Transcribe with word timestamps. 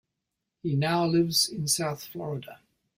He 0.63 0.75
now 0.75 1.05
lives 1.05 1.47
in 1.47 1.67
South 1.67 2.03
Florida. 2.05 2.61